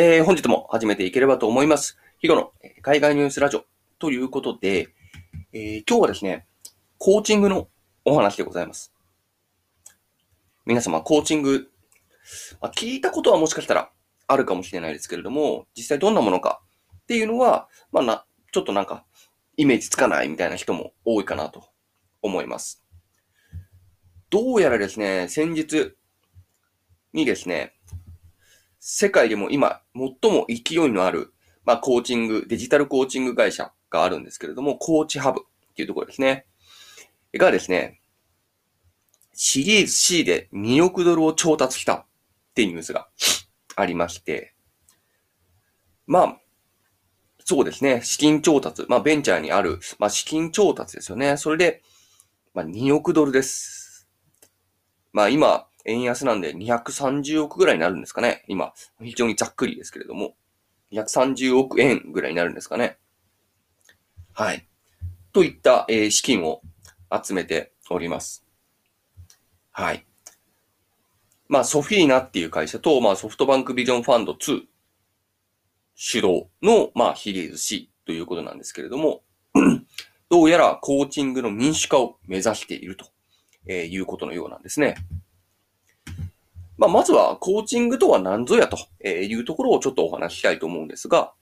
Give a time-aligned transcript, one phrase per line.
[0.00, 1.98] えー、本日も始めていければと思います。
[2.20, 2.52] ヒゴの
[2.82, 3.64] 海外ニュースラジオ
[3.98, 4.90] ということで、
[5.52, 6.46] えー、今日はですね、
[6.98, 7.66] コーチングの
[8.04, 8.94] お話でございます。
[10.66, 11.66] 皆様、コーチング、
[12.60, 13.90] まあ、聞いたことはもしかしたら
[14.28, 16.62] あるかもしれないですけれども、実際どんなものか
[17.02, 19.04] っていうのは、まあな、ちょっとなんか、
[19.56, 21.64] イメージつかないみたいな人も多いかなと
[22.22, 22.84] 思います。
[24.30, 25.96] どうやらですね、先日
[27.12, 27.74] にですね、
[28.80, 31.32] 世界でも今、最も勢いのある、
[31.64, 36.46] まあ、コーチング、デジタルコーチング会社があるんですけれども、コーチハブっていうところですね。
[37.36, 38.00] がですね、
[39.34, 42.06] シリーズ C で2億ドルを調達したっ
[42.54, 43.08] ていうニュースが
[43.76, 44.54] ありまして、
[46.06, 46.40] まあ、
[47.44, 51.36] そうですね、資金調達、まあ、ベンチャーにある、まあ、資金調達ですよね。
[51.36, 51.82] それで、
[52.54, 54.08] まあ、2億ドルです。
[55.12, 58.44] まあ、今、円安なんで230億ぐらいになるんですかね。
[58.46, 60.34] 今、非常にざっくりですけれども。
[60.92, 62.98] 230億円ぐらいになるんですかね。
[64.32, 64.66] はい。
[65.32, 66.62] といった、えー、資金を
[67.10, 68.44] 集めております。
[69.70, 70.06] はい。
[71.48, 74.62] まあ、ソフィーナっていう会社と、まあ、ソフトバンクビジョンファンド2
[75.94, 79.22] 主導の、まあ、シリーズ C ということなんですけれども、
[80.30, 83.06] どうやらコーチングの民主化を目指していると、
[83.66, 84.96] えいうことのようなんですね。
[86.78, 91.32] まあ、まずは、コーチングとは何ぞやというところをちょっとお話ししたいと思うんですが、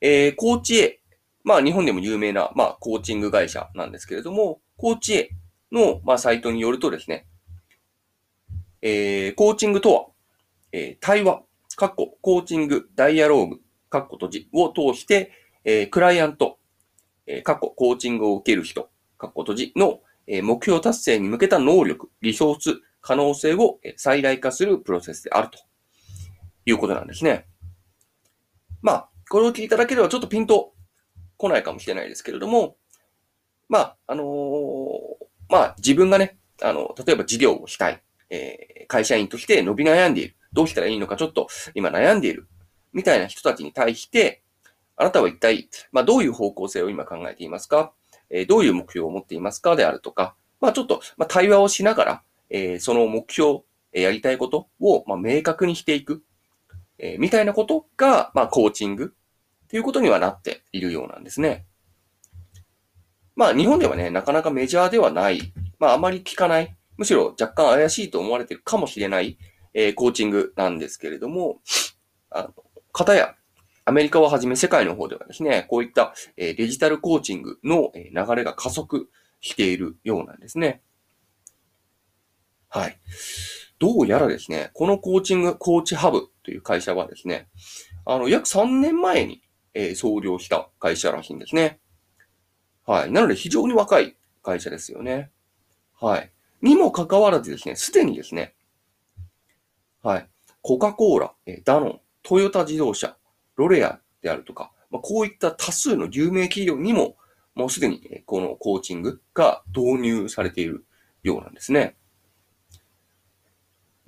[0.00, 1.00] えー、コーチ A、
[1.42, 5.30] まあ、日本でも有名な、まあ、コーチング会社なんですけれども、コーチ A
[5.72, 7.26] の、まあ、サイトによるとですね、
[8.82, 10.06] えー、コーチングとは、
[10.72, 11.42] えー、対話、
[11.76, 15.32] カッコ、コーチング、ダイアローグ、カッコ閉じを通して、
[15.64, 16.58] えー、クライアント、
[17.26, 25.58] えー、カッコ、コーチングを受ける人、カッコ閉じの、えー、目標達成に向けた能力、リソース、可能性を最大化するプロセスであると
[26.66, 27.46] いうことなんですね。
[28.82, 30.74] まあ、これを聞いただけではちょっとピンと
[31.38, 32.76] 来ないかもしれないですけれども、
[33.66, 34.26] まあ、あのー、
[35.48, 40.36] まあ、自分がね、あの、例えば事業をしたい、えー、会社員として伸び悩んでいる。
[40.52, 42.46] どうしたらいいのかちょっと今悩んでいる。
[42.92, 44.42] みたいな人たちに対して、
[44.96, 47.94] あなたは一体、まあ、どういう方向性を今考えていますか？
[48.28, 49.76] えー、どういう目標を持っていますか？
[49.76, 53.60] であるとか、まあ、ちょっと、まあ、対話をしながら、えー、その目標、
[53.92, 56.22] えー、やりたいことを、まあ、明確にしていく、
[56.98, 59.14] えー、みたいなことが、まあ、コーチング
[59.64, 61.66] っていうことにはなっているようなんですね。
[63.36, 69.38] まあ、日本ではね、なかなかメジャーではない、まあ、あまり聞かない、むしろ若干怪しいと思われているかもしれない、
[69.74, 71.60] えー、コーチングなんですけれども、
[72.30, 72.54] あの、
[72.92, 73.34] 方や、
[73.84, 79.08] アメリカをはじめ世界の方ではですね、こういった、え、デジタルコーチングの流れが加速
[79.40, 80.82] しているようなんですね。
[82.68, 82.98] はい。
[83.78, 87.48] どうやらですね、このコーチング、コーチハブという会社はですね、
[88.04, 89.42] あの、約3年前に、
[89.74, 91.78] えー、創業した会社らしいんですね。
[92.86, 93.12] はい。
[93.12, 95.30] なので非常に若い会社ですよね。
[96.00, 96.32] はい。
[96.62, 98.54] にもかかわらずですね、すでにですね、
[100.02, 100.28] はい。
[100.62, 103.16] コカ・コーラ、えダノン、トヨタ自動車、
[103.56, 107.16] ロレアであるとか、まあ、こういった多数の有名企業にも、
[107.54, 110.86] もうすでにこのコーチングが導入されている
[111.22, 111.97] ようなんですね。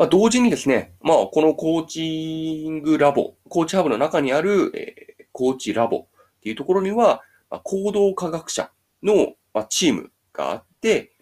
[0.00, 6.06] まあ、同時にですね、まあ、このコーチングラボ、コーチハブの中にある、えー、コーチラボっ
[6.40, 8.70] ていうところには、まあ、行動科学者
[9.02, 11.12] の、まあ、チームがあって、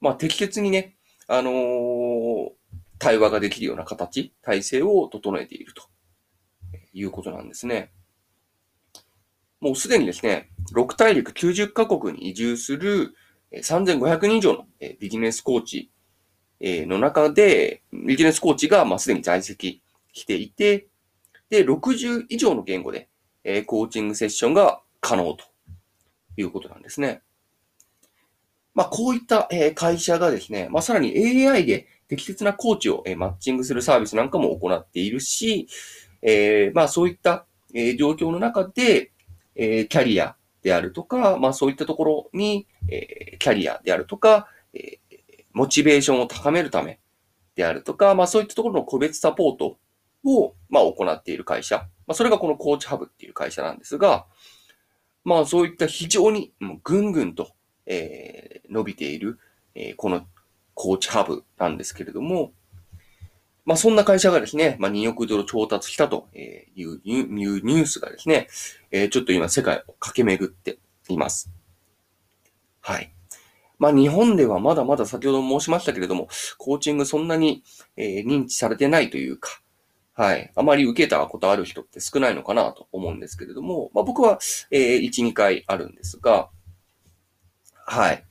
[0.00, 2.52] まあ、適切にね、あのー、
[2.98, 5.82] 対話ができるような形、体制を整えていると
[6.94, 7.92] いうことなんですね。
[9.60, 13.14] もうすでにですね、6大陸90カ国に移住する
[13.52, 14.64] 3500人以上の
[14.98, 15.91] ビジネスコーチ
[16.62, 20.86] えの中で、ビジネスコーチが、まあ、すでに在籍していて、
[21.50, 23.08] で、60以上の言語で、
[23.42, 25.44] えコーチングセッションが可能と
[26.36, 27.20] いうことなんですね。
[28.74, 31.12] まあ、こういった、え会社がですね、まあ、さらに
[31.48, 35.66] AI で適切なコーチを、えマッチングするサービスなんかも行っているし、
[36.22, 37.44] えー、まあ、そういった、
[37.74, 39.10] え状況の中で、
[39.56, 45.00] えキャリアであるとか、まあ、そういったところに、えキャリアであるとか、え
[45.52, 47.00] モチベーションを高めるため
[47.54, 49.78] であるとか、まあそういったところの個別サポート
[50.24, 51.86] を、まあ行っている会社。
[52.06, 54.26] まあそれがこのコーチハブっていう会社なんですが、
[55.24, 57.52] まあそういった非常にもうぐんぐんと、
[57.86, 59.38] えー、伸びている、
[59.74, 60.26] えー、この
[60.74, 62.52] コーチハブなんですけれども、
[63.64, 68.48] まあそんな会社がですね、まあ2億ドル調達したというニュースがですね、
[68.90, 70.78] えー、ちょっと今世界を駆け巡って
[71.08, 71.50] います。
[72.80, 73.12] はい。
[73.82, 77.64] まあ日本ではまだまだ先ほど申しましたけれども、コーチングそんなに、
[77.96, 79.60] え、認知されてないというか、
[80.14, 80.52] はい。
[80.54, 84.38] あまり受けたことある人って少ないのかなと思うんですけれども、まあ僕は、
[84.70, 86.48] えー、1、2回あるんですが、
[87.84, 88.24] はい。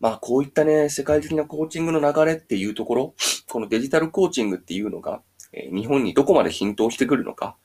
[0.00, 3.14] まあこういったね、世界的なコーチングの流れっていうところ、
[3.50, 5.20] このデジタルコーチングっていうのが、
[5.52, 7.58] え、日本にどこまで浸透してくるのか。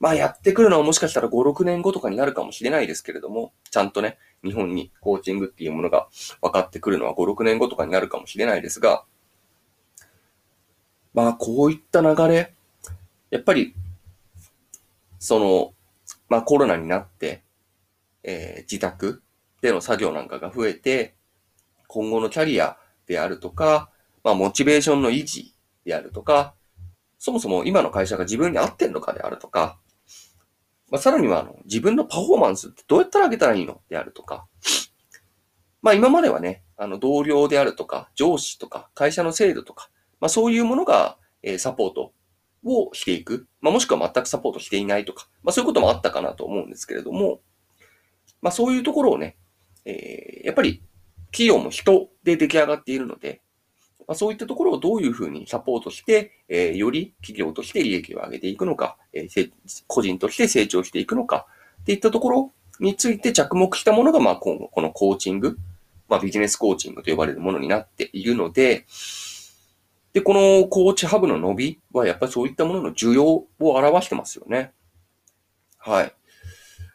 [0.00, 6.08] まあやってくるのはもしかしたら5、6年後とかになるかもしれないですけれども、ちゃんとね、日本にコーチングっていうものが
[6.40, 9.04] 分かってくるのは5、6年後とかになるかもしれないですが、
[11.14, 12.54] まあ、こういった流れ、
[13.30, 13.74] やっぱり、
[15.18, 15.74] その、
[16.28, 17.42] まあコロナになって、
[18.22, 19.22] えー、自宅
[19.60, 21.14] での作業なんかが増えて、
[21.86, 22.76] 今後のキャリア
[23.06, 23.90] であるとか、
[24.22, 26.54] まあモチベーションの維持であるとか、
[27.18, 29.78] そもそも今の会社が自分に合ってんのかであるとか、
[30.90, 34.46] まあさらにはあの自分のパフォーマンスってどうやったら上げたらいいのであるとか、
[35.82, 39.90] まあ今まではね、あの同僚であるとか、上司とか、会社の制度とか、
[40.20, 42.12] まあそういうものが、えー、サポート
[42.64, 43.46] をしていく。
[43.60, 47.40] まあもしくは全くサポートしていないとか、まあそういうこともあったかなと思うんですけれども、
[48.42, 49.36] まあそういうところをね、
[49.84, 50.82] えー、やっぱり
[51.30, 53.42] 企業も人で出来上がっているので、
[54.08, 59.28] ま、そういったところをどういうふうにサポートして、え、より企業として利益を上げていくのか、え、
[59.86, 61.46] 個人として成長していくのか、
[61.82, 65.58] っていったところについて着目したものが、まあ今後、このコーチング、
[66.08, 68.86] まあビジネスコーチングと呼ばれるものになっているので、
[70.14, 74.72] で、このコーチハブの伸びはやっぱりそういったものの需要を表してますよね。
[75.76, 76.12] はい。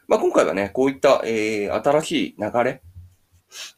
[0.08, 2.82] まあ今回はね、こういった、えー、新しい流れ、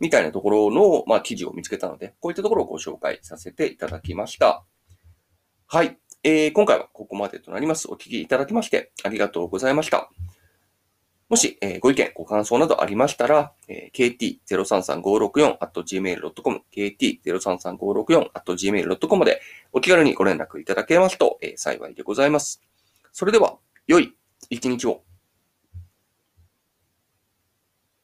[0.01, 4.65] みたいなところの、まあ、記事を見つけたので、こういったところをご紹介させていただきました。
[5.67, 5.99] はい。
[6.23, 7.91] えー、今回はここまでとなります。
[7.91, 10.11] お聞きいただきましてありがとうございました。
[11.29, 14.17] もし、えー、ご意見、ご感想などありましたら、えー、
[14.49, 19.41] kt033564.gmail.com、kt033564.gmail.com で
[19.73, 22.63] お気軽にご連絡いただけますと、えー、幸いでございます。
[23.11, 23.59] それでは、
[23.89, 24.15] 良い
[24.51, 25.03] 一日を。